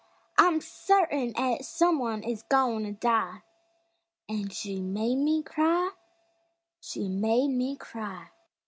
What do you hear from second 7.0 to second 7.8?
made me